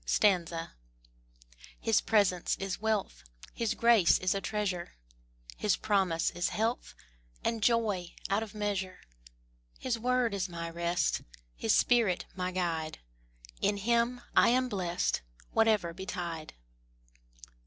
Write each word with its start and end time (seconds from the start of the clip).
His 1.79 2.01
presence 2.01 2.57
is 2.57 2.81
wealth, 2.81 3.23
His 3.53 3.75
grace 3.75 4.17
is 4.17 4.33
a 4.33 4.41
treasure, 4.41 4.93
His 5.57 5.77
promise 5.77 6.31
is 6.31 6.49
health 6.49 6.95
And 7.43 7.61
joy 7.61 8.15
out 8.27 8.41
of 8.41 8.55
measure. 8.55 9.01
His 9.77 9.99
word 9.99 10.33
is 10.33 10.49
my 10.49 10.71
rest, 10.71 11.21
His 11.55 11.75
spirit 11.75 12.25
my 12.35 12.49
guide: 12.51 12.97
In 13.61 13.77
Him 13.77 14.21
I 14.35 14.49
am 14.49 14.69
blest 14.69 15.21
Whatever 15.51 15.93
betide. 15.93 16.55